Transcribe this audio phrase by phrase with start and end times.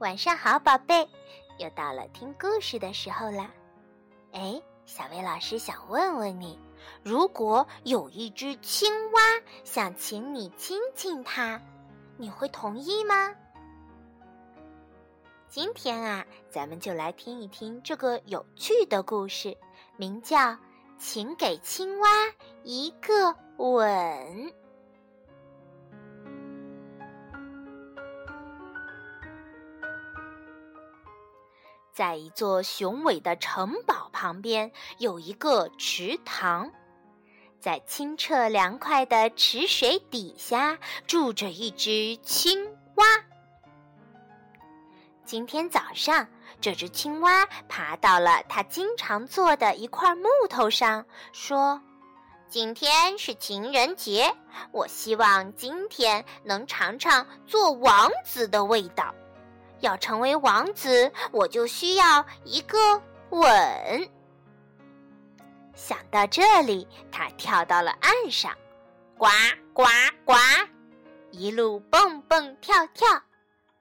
[0.00, 1.06] 晚上好，宝贝，
[1.58, 3.50] 又到了听故事的时候啦。
[4.32, 6.58] 哎，小薇老师想问问你，
[7.02, 9.20] 如果有一只青蛙
[9.62, 11.60] 想请你亲亲它，
[12.16, 13.34] 你会同意吗？
[15.50, 19.54] 今天啊，咱们就来听一听这个有趣的故事，
[19.98, 20.38] 名叫
[20.96, 22.08] 《请给青蛙
[22.62, 23.68] 一个吻》。
[31.92, 36.70] 在一座雄伟的城堡旁边，有一个池塘，
[37.58, 43.04] 在清澈凉快的池水底下，住着一只青蛙。
[45.24, 46.26] 今天早上，
[46.60, 51.80] 这只青蛙爬到了它经常坐的一块木头上，说
[52.48, 54.34] ：“今天是情人节，
[54.72, 59.14] 我希望今天能尝尝做王子的味道。”
[59.80, 62.78] 要成为王子，我就需要一个
[63.30, 64.08] 吻。
[65.74, 68.52] 想到这里，他跳到了岸上，
[69.16, 69.26] 呱
[69.72, 69.84] 呱
[70.24, 70.34] 呱，
[71.30, 73.08] 一路蹦蹦跳跳，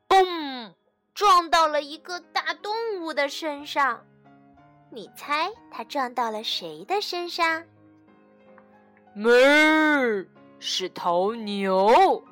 [0.07, 0.73] 嘣，
[1.13, 4.05] 撞到了一个大动物的身上。
[4.91, 7.63] 你猜他撞到了谁的身上？
[9.15, 10.27] 哞，
[10.59, 12.23] 是头牛。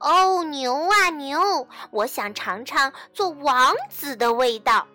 [0.00, 1.66] 哦，牛啊牛！
[1.90, 4.86] 我想尝尝做王子的味道，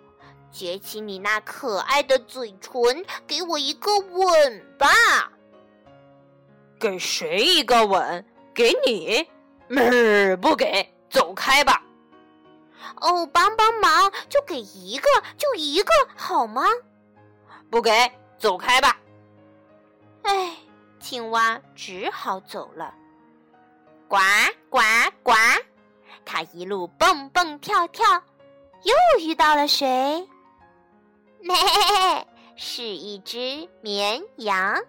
[0.52, 4.88] 撅起你那可爱的嘴唇，给我一个吻吧。
[6.80, 8.24] 给谁一个吻？
[8.54, 9.28] 给你？
[9.68, 11.82] 没不给，走开吧。
[13.00, 16.62] 哦，帮帮忙，就给一个，就一个，好吗？
[17.70, 17.90] 不给，
[18.38, 18.96] 走开吧。
[20.22, 20.56] 哎，
[20.98, 22.94] 青蛙只好走了。
[24.14, 24.20] 呱
[24.70, 24.80] 呱
[25.24, 25.32] 呱！
[26.24, 28.22] 它一路蹦蹦跳跳，
[28.84, 30.28] 又遇到了谁？
[31.40, 31.56] 咩，
[32.54, 34.80] 是一只绵羊。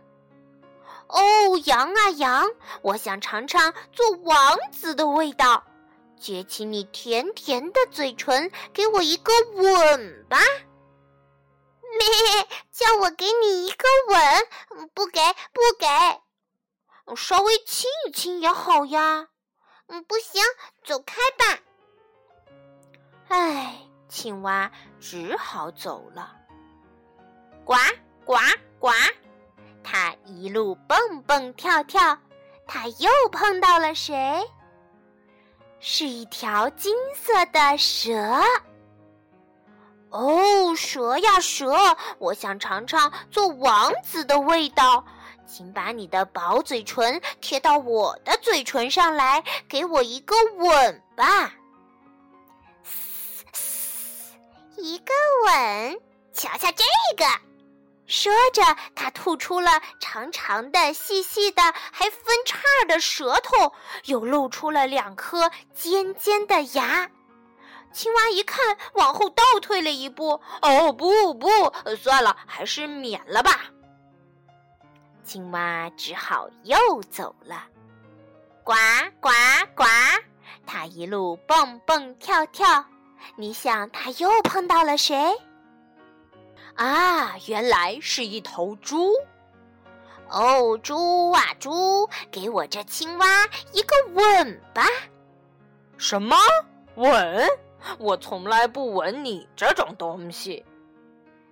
[1.07, 2.45] 哦，羊啊羊，
[2.83, 5.63] 我想尝尝做王子的味道，
[6.21, 10.37] 撅起你甜甜的嘴唇，给我一个吻吧。
[11.97, 15.19] 咩，叫我给你一个吻，不给，
[15.51, 15.87] 不给。
[17.13, 19.27] 稍微亲一亲也好呀，
[19.87, 20.41] 嗯，不行，
[20.83, 21.59] 走开吧。
[23.27, 23.77] 唉，
[24.07, 26.35] 青蛙只好走了。
[27.63, 27.75] 呱
[28.23, 28.35] 呱
[28.79, 28.89] 呱，
[29.83, 32.17] 它一路蹦蹦跳跳，
[32.65, 34.43] 它又碰到了谁？
[35.79, 38.41] 是一条金色的蛇。
[40.09, 41.75] 哦，蛇呀蛇，
[42.17, 45.05] 我想尝尝做王子的味道。
[45.47, 51.53] 请把你的薄嘴唇贴到我的嘴唇上来，给我一个吻吧。
[54.77, 55.13] 一个
[55.45, 56.01] 吻，
[56.33, 56.83] 瞧瞧这
[57.15, 57.25] 个！
[58.07, 58.61] 说着，
[58.93, 61.61] 他吐出了长长的、细细的、
[61.91, 63.73] 还分叉的舌头，
[64.05, 67.09] 又露出了两颗尖尖的牙。
[67.93, 70.41] 青蛙一看，往后倒退了一步。
[70.61, 71.49] 哦，不不，
[71.97, 73.61] 算了，还是免了吧。
[75.25, 77.63] 青蛙只好又走了，
[78.63, 78.73] 呱
[79.19, 79.29] 呱
[79.75, 79.83] 呱！
[80.67, 82.85] 它一路蹦蹦跳跳，
[83.35, 85.35] 你想它又碰到了谁？
[86.75, 89.11] 啊，原来是一头猪！
[90.29, 94.85] 哦，猪啊猪，给我这青蛙一个吻吧！
[95.97, 96.35] 什么
[96.95, 97.49] 吻？
[97.97, 100.63] 我从来不吻你这种东西！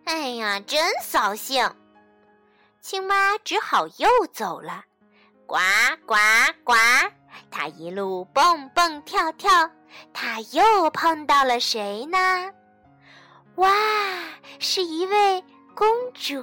[0.06, 1.68] 哎呀，真扫兴！
[2.84, 4.84] 青蛙只好又走了，
[5.48, 5.56] 呱
[6.06, 6.16] 呱
[6.66, 6.74] 呱！
[7.50, 9.72] 它一路蹦蹦跳跳，
[10.14, 12.52] 它又碰到了谁呢？
[13.56, 13.72] 哇，
[14.60, 15.42] 是一位
[15.74, 16.42] 公主！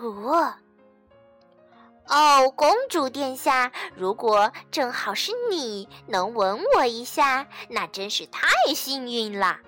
[2.06, 9.58] 哦，公主殿下，如果正好是你能吻我一下，那真是太幸运了。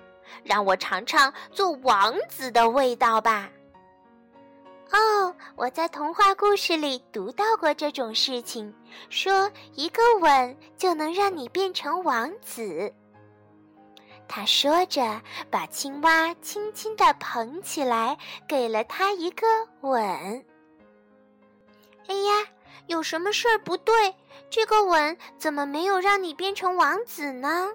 [0.43, 3.47] 让我尝尝做王子的味道吧。
[4.93, 8.71] 哦，我在童话故事里读到过这种事情，
[9.09, 12.93] 说一个吻就能让你变成王子。
[14.27, 15.19] 他说着，
[15.49, 18.15] 把青蛙轻轻地捧起来，
[18.47, 19.47] 给了他一个
[19.81, 19.99] 吻。
[22.07, 22.47] 哎呀，
[22.85, 24.13] 有什么事儿不对？
[24.51, 27.67] 这个吻怎么没有让你变成王子呢？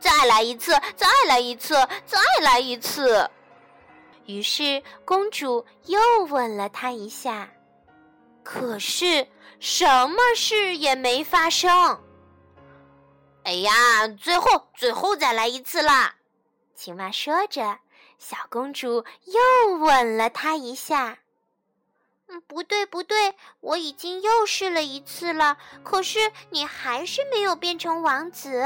[0.00, 3.30] 再来一次，再来一次，再来一次。
[4.26, 7.50] 于是，公主又吻了他一下，
[8.42, 9.26] 可是
[9.60, 12.00] 什么事也没发生。
[13.44, 16.14] 哎呀，最后，最后再来一次啦！
[16.74, 17.78] 青蛙说着，
[18.18, 21.18] 小公主又吻了他一下。
[22.28, 28.64] 嗯，不对，不对，我已经又试了一次了，可是你还是没有变成王子。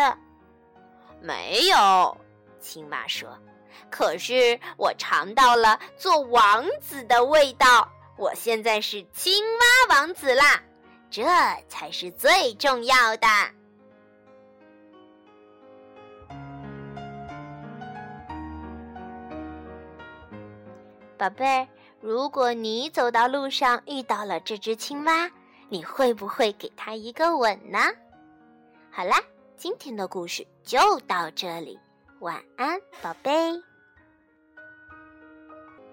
[1.21, 2.17] 没有，
[2.61, 3.37] 青蛙说。
[3.91, 10.63] 可是我尝到了做王子的味道，我现在是青蛙王子啦，
[11.11, 11.25] 这
[11.69, 13.27] 才是最重要的。
[21.17, 21.67] 宝贝儿，
[22.01, 25.29] 如果你走到路上遇到了这只青蛙，
[25.69, 27.79] 你会不会给它一个吻呢？
[28.91, 29.21] 好啦，
[29.57, 31.77] 今天的故事就到这里，
[32.21, 33.61] 晚安，宝贝。